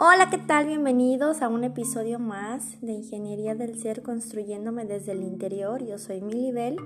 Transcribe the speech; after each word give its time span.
Hola, 0.00 0.30
¿qué 0.30 0.38
tal? 0.38 0.68
Bienvenidos 0.68 1.42
a 1.42 1.48
un 1.48 1.64
episodio 1.64 2.20
más 2.20 2.80
de 2.82 2.92
Ingeniería 2.92 3.56
del 3.56 3.80
Ser 3.80 4.04
construyéndome 4.04 4.84
desde 4.84 5.10
el 5.10 5.24
interior. 5.24 5.84
Yo 5.84 5.98
soy 5.98 6.20
Milibel. 6.20 6.76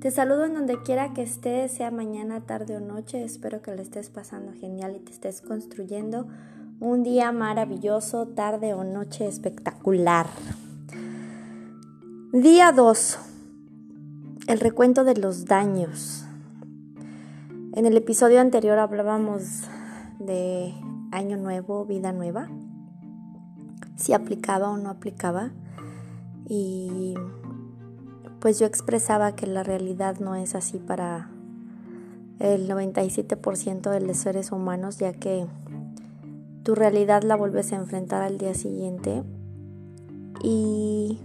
Te 0.00 0.10
saludo 0.10 0.46
en 0.46 0.54
donde 0.54 0.82
quiera 0.82 1.12
que 1.12 1.20
estés, 1.20 1.72
sea 1.72 1.90
mañana, 1.90 2.46
tarde 2.46 2.74
o 2.74 2.80
noche. 2.80 3.22
Espero 3.22 3.60
que 3.60 3.76
le 3.76 3.82
estés 3.82 4.08
pasando 4.08 4.54
genial 4.54 4.96
y 4.96 5.00
te 5.00 5.12
estés 5.12 5.42
construyendo 5.42 6.28
un 6.80 7.02
día 7.02 7.30
maravilloso, 7.30 8.28
tarde 8.28 8.72
o 8.72 8.84
noche 8.84 9.26
espectacular. 9.26 10.26
Día 12.32 12.72
2. 12.72 13.18
El 14.46 14.60
recuento 14.60 15.04
de 15.04 15.16
los 15.16 15.44
daños. 15.44 16.24
En 17.74 17.84
el 17.84 17.98
episodio 17.98 18.40
anterior 18.40 18.78
hablábamos 18.78 19.64
de 20.18 20.72
año 21.10 21.36
nuevo, 21.36 21.84
vida 21.84 22.12
nueva, 22.12 22.48
si 23.96 24.12
aplicaba 24.12 24.70
o 24.70 24.76
no 24.76 24.90
aplicaba. 24.90 25.50
Y 26.48 27.14
pues 28.40 28.58
yo 28.58 28.66
expresaba 28.66 29.34
que 29.34 29.46
la 29.46 29.62
realidad 29.62 30.18
no 30.20 30.34
es 30.34 30.54
así 30.54 30.78
para 30.78 31.30
el 32.38 32.68
97% 32.68 33.90
de 33.90 34.00
los 34.00 34.16
seres 34.16 34.52
humanos, 34.52 34.98
ya 34.98 35.12
que 35.12 35.46
tu 36.62 36.74
realidad 36.74 37.22
la 37.22 37.36
vuelves 37.36 37.72
a 37.72 37.76
enfrentar 37.76 38.22
al 38.22 38.38
día 38.38 38.54
siguiente. 38.54 39.22
Y 40.42 41.18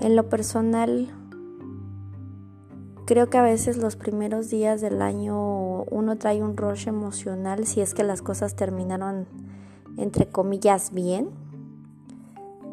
en 0.00 0.16
lo 0.16 0.28
personal, 0.28 1.08
Creo 3.04 3.28
que 3.28 3.36
a 3.36 3.42
veces 3.42 3.78
los 3.78 3.96
primeros 3.96 4.48
días 4.48 4.80
del 4.80 5.02
año 5.02 5.71
uno 5.90 6.16
trae 6.16 6.42
un 6.42 6.56
rush 6.56 6.88
emocional 6.88 7.66
si 7.66 7.80
es 7.80 7.94
que 7.94 8.04
las 8.04 8.22
cosas 8.22 8.56
terminaron 8.56 9.26
entre 9.96 10.26
comillas 10.26 10.92
bien 10.92 11.30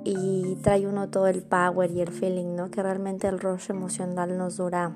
y 0.03 0.55
trae 0.61 0.87
uno 0.87 1.09
todo 1.09 1.27
el 1.27 1.43
power 1.43 1.91
y 1.91 2.01
el 2.01 2.11
feeling, 2.11 2.55
¿no? 2.55 2.71
Que 2.71 2.81
realmente 2.81 3.27
el 3.27 3.39
rush 3.39 3.69
emocional 3.69 4.37
nos 4.37 4.57
dura 4.57 4.95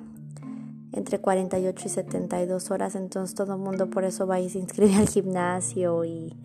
entre 0.91 1.19
48 1.19 1.83
y 1.85 1.89
72 1.89 2.71
horas, 2.71 2.95
entonces 2.95 3.35
todo 3.35 3.55
el 3.55 3.59
mundo 3.59 3.89
por 3.89 4.05
eso 4.05 4.27
va 4.27 4.39
y 4.39 4.49
se 4.49 4.59
inscribe 4.59 4.95
al 4.95 5.09
gimnasio 5.09 6.05
y, 6.05 6.35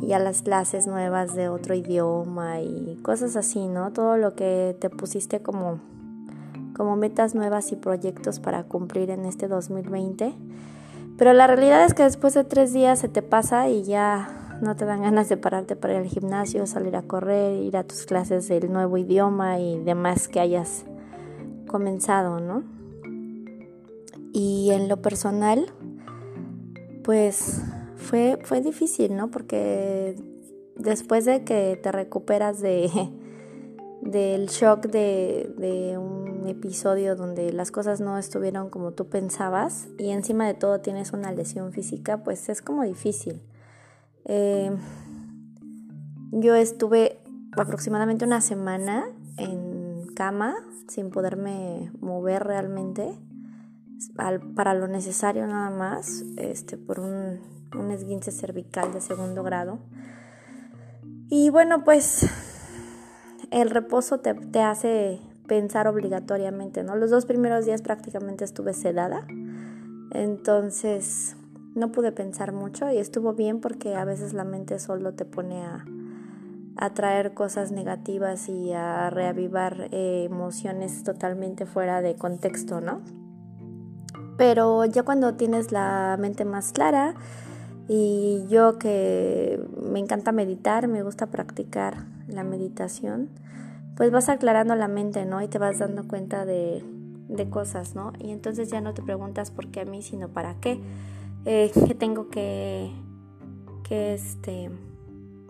y 0.00 0.12
a 0.12 0.18
las 0.18 0.42
clases 0.42 0.86
nuevas 0.86 1.34
de 1.34 1.48
otro 1.48 1.74
idioma 1.74 2.60
y 2.60 2.98
cosas 3.02 3.36
así, 3.36 3.66
¿no? 3.66 3.92
Todo 3.92 4.16
lo 4.16 4.34
que 4.34 4.76
te 4.80 4.88
pusiste 4.88 5.42
como 5.42 5.80
como 6.74 6.96
metas 6.96 7.34
nuevas 7.34 7.70
y 7.72 7.76
proyectos 7.76 8.40
para 8.40 8.64
cumplir 8.64 9.10
en 9.10 9.24
este 9.24 9.48
2020. 9.48 10.34
Pero 11.18 11.32
la 11.32 11.46
realidad 11.46 11.84
es 11.84 11.94
que 11.94 12.02
después 12.02 12.34
de 12.34 12.44
tres 12.44 12.72
días 12.72 12.98
se 12.98 13.08
te 13.08 13.22
pasa 13.22 13.68
y 13.68 13.84
ya 13.84 14.58
no 14.60 14.76
te 14.76 14.84
dan 14.84 15.02
ganas 15.02 15.28
de 15.28 15.36
pararte 15.36 15.76
para 15.76 15.94
ir 15.94 16.00
al 16.00 16.06
gimnasio, 16.06 16.66
salir 16.66 16.96
a 16.96 17.02
correr, 17.02 17.62
ir 17.62 17.76
a 17.76 17.84
tus 17.84 18.06
clases 18.06 18.48
del 18.48 18.72
nuevo 18.72 18.96
idioma 18.96 19.58
y 19.58 19.78
demás 19.80 20.28
que 20.28 20.40
hayas 20.40 20.84
comenzado, 21.66 22.40
¿no? 22.40 22.62
Y 24.32 24.70
en 24.70 24.88
lo 24.88 25.02
personal, 25.02 25.66
pues 27.02 27.62
fue, 27.96 28.38
fue 28.44 28.60
difícil, 28.60 29.16
¿no? 29.16 29.30
Porque 29.30 30.16
después 30.76 31.24
de 31.24 31.44
que 31.44 31.78
te 31.82 31.92
recuperas 31.92 32.60
de, 32.60 32.90
del 34.02 34.48
shock 34.48 34.86
de, 34.86 35.96
un 35.96 36.46
episodio 36.48 37.14
donde 37.14 37.52
las 37.52 37.70
cosas 37.70 38.00
no 38.00 38.18
estuvieron 38.18 38.68
como 38.68 38.92
tú 38.92 39.08
pensabas 39.08 39.86
y 39.96 40.10
encima 40.10 40.46
de 40.46 40.54
todo 40.54 40.80
tienes 40.80 41.12
una 41.12 41.30
lesión 41.30 41.72
física, 41.72 42.24
pues 42.24 42.48
es 42.48 42.62
como 42.62 42.82
difícil. 42.82 43.40
Eh, 44.24 44.76
yo 46.32 46.56
estuve 46.56 47.20
aproximadamente 47.56 48.24
una 48.24 48.40
semana 48.40 49.04
en 49.36 50.12
cama 50.14 50.56
sin 50.88 51.10
poderme 51.10 51.92
mover 52.00 52.42
realmente 52.42 53.16
para 54.56 54.74
lo 54.74 54.88
necesario 54.88 55.46
nada 55.46 55.70
más 55.70 56.24
este, 56.36 56.76
por 56.76 56.98
un 56.98 57.90
esguince 57.92 58.32
cervical 58.32 58.92
de 58.92 59.00
segundo 59.00 59.44
grado. 59.44 59.78
Y 61.28 61.50
bueno, 61.50 61.84
pues 61.84 62.28
el 63.52 63.70
reposo 63.70 64.18
te, 64.18 64.60
hace 64.60 65.20
pensar 65.46 65.86
obligatoriamente, 65.86 66.82
¿no? 66.82 66.96
Los 66.96 67.10
dos 67.10 67.26
primeros 67.26 67.66
días 67.66 67.82
prácticamente 67.82 68.44
estuve 68.44 68.72
sedada, 68.72 69.26
entonces 70.12 71.36
no 71.74 71.92
pude 71.92 72.12
pensar 72.12 72.52
mucho 72.52 72.90
y 72.90 72.96
estuvo 72.96 73.34
bien 73.34 73.60
porque 73.60 73.94
a 73.94 74.04
veces 74.04 74.32
la 74.32 74.44
mente 74.44 74.78
solo 74.78 75.12
te 75.12 75.26
pone 75.26 75.62
a, 75.62 75.84
a 76.76 76.94
traer 76.94 77.34
cosas 77.34 77.72
negativas 77.72 78.48
y 78.48 78.72
a 78.72 79.10
reavivar 79.10 79.88
eh, 79.90 80.24
emociones 80.24 81.04
totalmente 81.04 81.66
fuera 81.66 82.00
de 82.00 82.16
contexto, 82.16 82.80
¿no? 82.80 83.02
Pero 84.38 84.86
ya 84.86 85.02
cuando 85.02 85.34
tienes 85.34 85.72
la 85.72 86.16
mente 86.18 86.46
más 86.46 86.72
clara 86.72 87.14
y 87.86 88.46
yo 88.48 88.78
que 88.78 89.62
me 89.82 89.98
encanta 89.98 90.32
meditar, 90.32 90.88
me 90.88 91.02
gusta 91.02 91.26
practicar 91.26 92.06
la 92.28 92.44
meditación, 92.44 93.28
pues 93.96 94.10
vas 94.10 94.28
aclarando 94.28 94.74
la 94.74 94.88
mente, 94.88 95.24
¿no? 95.26 95.42
Y 95.42 95.48
te 95.48 95.58
vas 95.58 95.78
dando 95.78 96.06
cuenta 96.08 96.44
de, 96.44 96.84
de 97.28 97.48
cosas, 97.48 97.94
¿no? 97.94 98.12
Y 98.18 98.30
entonces 98.30 98.70
ya 98.70 98.80
no 98.80 98.94
te 98.94 99.02
preguntas 99.02 99.50
por 99.50 99.68
qué 99.68 99.80
a 99.80 99.84
mí, 99.84 100.02
sino 100.02 100.28
para 100.28 100.54
qué. 100.54 100.80
Eh, 101.44 101.70
que 101.86 101.94
tengo 101.94 102.28
que, 102.28 102.90
que 103.82 104.14
este, 104.14 104.70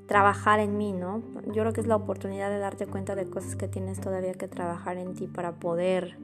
trabajar 0.07 0.61
en 0.61 0.77
mí, 0.77 0.93
¿no? 0.93 1.23
Yo 1.47 1.63
creo 1.63 1.73
que 1.73 1.81
es 1.81 1.87
la 1.87 1.97
oportunidad 1.97 2.51
de 2.51 2.59
darte 2.59 2.87
cuenta 2.87 3.15
de 3.15 3.27
cosas 3.27 3.57
que 3.57 3.69
tienes 3.69 4.01
todavía 4.01 4.33
que 4.35 4.49
trabajar 4.49 4.97
en 4.97 5.15
ti 5.15 5.27
para 5.27 5.53
poder 5.53 6.17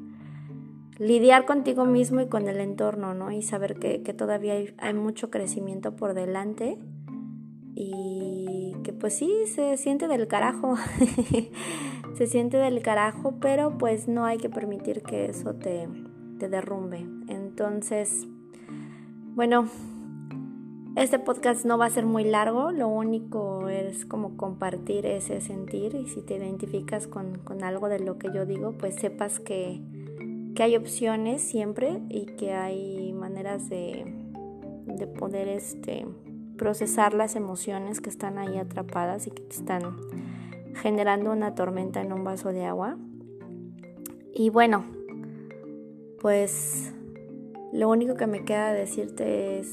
lidiar 0.99 1.47
contigo 1.47 1.85
mismo 1.85 2.21
y 2.21 2.27
con 2.27 2.49
el 2.49 2.61
entorno, 2.61 3.15
¿no? 3.15 3.31
Y 3.31 3.43
saber 3.43 3.79
que, 3.79 4.03
que 4.03 4.13
todavía 4.13 4.55
hay, 4.55 4.75
hay, 4.79 4.95
mucho 4.95 5.31
crecimiento 5.31 5.95
por 5.95 6.15
delante 6.15 6.79
y 7.75 8.75
que 8.83 8.93
pues 8.93 9.15
sí, 9.15 9.33
se 9.47 9.77
siente 9.77 10.09
del 10.09 10.27
carajo. 10.29 10.77
se 12.15 12.27
siente 12.27 12.57
del 12.57 12.83
carajo, 12.83 13.37
pero 13.41 13.79
pues 13.79 14.09
no 14.09 14.25
hay 14.25 14.39
que 14.39 14.51
permitir 14.51 15.03
que 15.03 15.27
eso 15.27 15.55
te, 15.55 15.89
te 16.39 16.49
derrumbe. 16.49 17.07
Entonces, 17.29 18.27
bueno, 19.35 19.69
este 20.97 21.21
podcast 21.21 21.65
no 21.65 21.79
va 21.79 21.87
a 21.87 21.91
ser 21.91 22.07
muy 22.07 22.25
largo, 22.25 22.73
lo 22.73 22.89
único 22.89 23.69
es 23.69 24.05
como 24.05 24.37
compartir 24.37 25.07
ese 25.07 25.41
sentir 25.41 25.95
y 25.95 26.09
si 26.09 26.23
te 26.23 26.37
identificas 26.37 27.07
con, 27.07 27.39
con 27.39 27.63
algo 27.63 27.89
de 27.89 28.01
lo 28.01 28.19
que 28.19 28.33
yo 28.35 28.47
digo, 28.47 28.73
pues 28.73 28.97
sepas 28.97 29.39
que, 29.39 29.81
que, 30.57 30.63
hay 30.65 30.75
opciones 30.75 31.41
siempre 31.41 32.01
y 32.09 32.27
que 32.27 32.53
hay 32.53 33.13
maneras 33.13 33.69
de, 33.69 34.13
de 34.87 35.07
poder 35.07 35.47
este, 35.47 36.05
procesar 36.59 37.15
las 37.15 37.37
emociones 37.37 38.03
que 38.03 38.11
están 38.11 38.37
ahí 38.37 38.59
atrapadas 38.59 39.27
y 39.27 39.31
que 39.31 39.43
te 39.43 39.57
están 39.57 39.97
generando 40.75 41.33
una 41.33 41.55
tormenta 41.55 42.03
en 42.03 42.13
un 42.13 42.25
vaso 42.25 42.53
de 42.53 42.67
agua. 42.67 42.99
Y 44.35 44.51
bueno, 44.51 44.85
pues 46.21 46.93
lo 47.73 47.89
único 47.89 48.15
que 48.15 48.27
me 48.27 48.45
queda 48.45 48.73
decirte 48.73 49.59
es, 49.59 49.69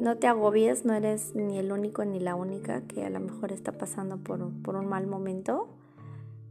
no 0.00 0.16
te 0.16 0.26
agobies, 0.26 0.84
no 0.84 0.94
eres 0.94 1.34
ni 1.34 1.58
el 1.58 1.72
único 1.72 2.04
ni 2.04 2.20
la 2.20 2.34
única 2.34 2.82
que 2.82 3.04
a 3.04 3.10
lo 3.10 3.20
mejor 3.20 3.52
está 3.52 3.72
pasando 3.72 4.18
por, 4.18 4.40
un 4.40 4.86
mal 4.86 5.06
momento. 5.06 5.68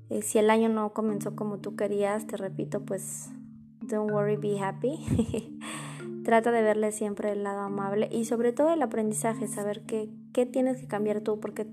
Eh, 0.09 0.22
si 0.22 0.40
el 0.40 0.50
año 0.50 0.69
no 0.69 0.94
comenzó 0.94 1.36
como 1.36 1.59
tú 1.59 1.75
querías, 1.75 2.28
te 2.28 2.38
repito, 2.38 2.81
pues 2.81 3.30
don't 3.81 4.12
worry, 4.12 4.36
be 4.36 4.59
happy. 4.59 5.56
Trata 6.27 6.51
de 6.51 6.62
verle 6.62 6.91
siempre 6.91 7.31
el 7.31 7.45
lado 7.45 7.62
amable 7.62 8.09
y 8.12 8.25
sobre 8.25 8.51
todo 8.51 8.74
el 8.74 8.81
aprendizaje, 8.81 9.47
saber 9.47 9.83
qué, 9.83 10.09
qué 10.33 10.45
tienes 10.45 10.77
que 10.77 10.85
cambiar 10.85 11.21
tú, 11.21 11.39
porque 11.39 11.68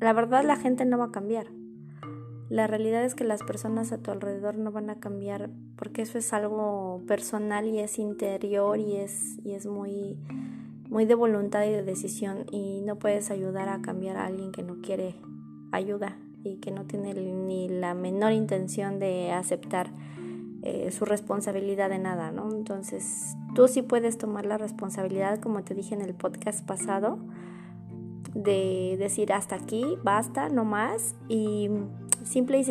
la 0.00 0.12
verdad 0.12 0.44
la 0.44 0.56
gente 0.56 0.84
no 0.84 0.98
va 0.98 1.04
a 1.04 1.12
cambiar. 1.12 1.46
La 2.48 2.66
realidad 2.66 3.04
es 3.04 3.14
que 3.14 3.22
las 3.22 3.44
personas 3.44 3.92
a 3.92 3.98
tu 3.98 4.10
alrededor 4.10 4.58
no 4.58 4.72
van 4.72 4.90
a 4.90 4.98
cambiar 4.98 5.50
porque 5.76 6.02
eso 6.02 6.18
es 6.18 6.32
algo 6.32 7.00
personal 7.06 7.68
y 7.68 7.78
es 7.78 8.00
interior 8.00 8.80
y 8.80 8.96
es, 8.96 9.38
y 9.44 9.52
es 9.52 9.66
muy, 9.66 10.18
muy 10.90 11.04
de 11.04 11.14
voluntad 11.14 11.64
y 11.64 11.70
de 11.70 11.84
decisión 11.84 12.46
y 12.50 12.80
no 12.80 12.98
puedes 12.98 13.30
ayudar 13.30 13.68
a 13.68 13.82
cambiar 13.82 14.16
a 14.16 14.26
alguien 14.26 14.50
que 14.50 14.64
no 14.64 14.80
quiere 14.82 15.14
ayuda 15.70 16.18
y 16.42 16.56
que 16.56 16.72
no 16.72 16.86
tiene 16.86 17.14
ni 17.14 17.68
la 17.68 17.94
menor 17.94 18.32
intención 18.32 18.98
de 18.98 19.30
aceptar 19.30 19.92
eh, 20.62 20.90
su 20.92 21.04
responsabilidad 21.04 21.90
de 21.90 21.98
nada, 21.98 22.30
¿no? 22.30 22.50
Entonces 22.50 23.36
tú 23.54 23.66
sí 23.66 23.82
puedes 23.82 24.16
tomar 24.16 24.46
la 24.46 24.58
responsabilidad, 24.58 25.40
como 25.40 25.62
te 25.62 25.74
dije 25.74 25.94
en 25.94 26.02
el 26.02 26.14
podcast 26.14 26.64
pasado, 26.64 27.18
de 28.34 28.96
decir 28.98 29.32
hasta 29.32 29.56
aquí, 29.56 29.98
basta, 30.02 30.48
no 30.48 30.64
más 30.64 31.16
y 31.28 31.68
simple 32.24 32.60
y 32.60 32.64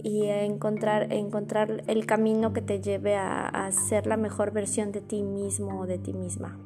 y 0.04 0.25
encontrar, 0.25 1.12
encontrar 1.12 1.83
el 1.88 2.06
camino 2.06 2.54
que 2.54 2.62
te 2.62 2.80
lleve 2.81 3.16
a, 3.16 3.48
a 3.48 3.72
ser 3.72 4.07
la 4.07 4.16
mejor 4.18 4.51
versión 4.51 4.92
de 4.92 5.01
ti 5.01 5.22
mismo 5.24 5.81
o 5.81 5.86
de 5.86 5.98
ti 5.98 6.13
misma. 6.13 6.57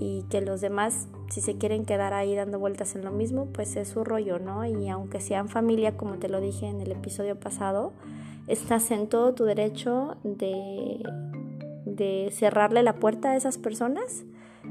Y 0.00 0.22
que 0.30 0.40
los 0.40 0.60
demás, 0.60 1.08
si 1.28 1.40
se 1.40 1.58
quieren 1.58 1.84
quedar 1.84 2.14
ahí 2.14 2.34
dando 2.36 2.60
vueltas 2.60 2.94
en 2.94 3.04
lo 3.04 3.10
mismo, 3.10 3.46
pues 3.46 3.74
es 3.74 3.88
su 3.88 4.04
rollo, 4.04 4.38
¿no? 4.38 4.64
Y 4.64 4.88
aunque 4.88 5.20
sean 5.20 5.48
familia, 5.48 5.96
como 5.96 6.18
te 6.18 6.28
lo 6.28 6.40
dije 6.40 6.66
en 6.66 6.80
el 6.80 6.92
episodio 6.92 7.38
pasado, 7.38 7.92
estás 8.46 8.92
en 8.92 9.08
todo 9.08 9.34
tu 9.34 9.44
derecho 9.44 10.16
de, 10.22 11.02
de 11.84 12.30
cerrarle 12.32 12.84
la 12.84 12.94
puerta 12.94 13.32
a 13.32 13.36
esas 13.36 13.58
personas. 13.58 14.24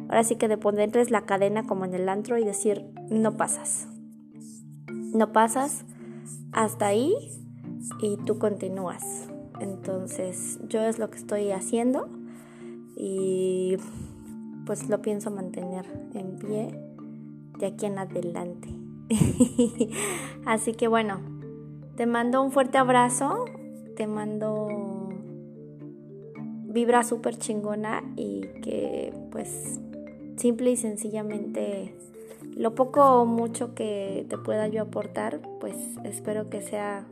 Ahora 0.07 0.23
sí 0.23 0.37
que 0.37 0.47
de 0.47 0.57
ponerles 0.57 1.11
la 1.11 1.25
cadena 1.25 1.65
como 1.65 1.83
en 1.83 1.93
el 1.93 2.07
antro 2.07 2.37
y 2.37 2.45
decir, 2.45 2.85
no 3.09 3.35
pasas. 3.35 3.89
No 4.87 5.33
pasas 5.33 5.83
hasta 6.53 6.87
ahí 6.87 7.13
y 8.01 8.15
tú 8.17 8.39
continúas. 8.39 9.27
Entonces 9.59 10.59
yo 10.69 10.83
es 10.83 10.99
lo 10.99 11.09
que 11.09 11.17
estoy 11.17 11.51
haciendo 11.51 12.07
y 12.95 13.77
pues 14.67 14.89
lo 14.89 15.01
pienso 15.01 15.31
mantener 15.31 15.85
en 16.13 16.37
pie 16.37 16.77
de 17.57 17.65
aquí 17.65 17.85
en 17.85 17.97
adelante. 17.97 18.67
Así 20.45 20.73
que 20.73 20.89
bueno, 20.89 21.21
te 21.95 22.05
mando 22.05 22.43
un 22.43 22.51
fuerte 22.51 22.77
abrazo, 22.77 23.45
te 23.95 24.05
mando 24.05 24.67
vibra 26.65 27.03
súper 27.03 27.37
chingona 27.37 28.03
y 28.17 28.41
que 28.61 29.13
pues 29.31 29.79
simple 30.35 30.71
y 30.71 30.75
sencillamente 30.75 31.95
lo 32.55 32.75
poco 32.75 33.21
o 33.21 33.25
mucho 33.25 33.73
que 33.73 34.25
te 34.29 34.37
pueda 34.37 34.67
yo 34.67 34.81
aportar, 34.83 35.39
pues 35.61 35.75
espero 36.03 36.49
que 36.49 36.61
sea 36.61 37.07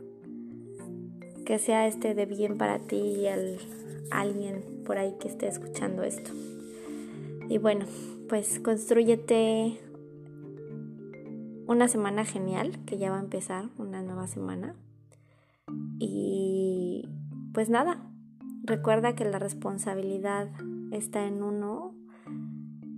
que 1.46 1.58
sea 1.58 1.86
este 1.86 2.14
de 2.14 2.26
bien 2.26 2.58
para 2.58 2.80
ti 2.80 2.96
y 2.96 3.28
al, 3.28 3.58
alguien 4.10 4.82
por 4.84 4.98
ahí 4.98 5.14
que 5.18 5.28
esté 5.28 5.46
escuchando 5.46 6.02
esto. 6.02 6.32
Y 7.48 7.58
bueno, 7.58 7.86
pues 8.28 8.58
construyete 8.60 9.80
una 11.66 11.88
semana 11.88 12.24
genial 12.24 12.84
que 12.84 12.98
ya 12.98 13.10
va 13.10 13.18
a 13.18 13.22
empezar, 13.22 13.68
una 13.78 14.02
nueva 14.02 14.26
semana. 14.26 14.74
Y 15.98 17.08
pues 17.52 17.68
nada, 17.68 18.04
recuerda 18.64 19.14
que 19.14 19.24
la 19.24 19.38
responsabilidad 19.38 20.50
está 20.90 21.26
en 21.26 21.42
uno 21.42 21.94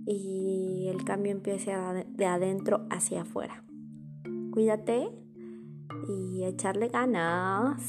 y 0.05 0.87
el 0.89 1.03
cambio 1.03 1.31
empieza 1.31 1.93
de 1.93 2.25
adentro 2.25 2.87
hacia 2.89 3.21
afuera. 3.21 3.63
Cuídate 4.51 5.09
y 6.07 6.43
echarle 6.43 6.87
ganas. 6.89 7.81